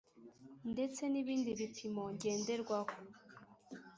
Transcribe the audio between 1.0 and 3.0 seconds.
n ibindi bipimo ngenderwaho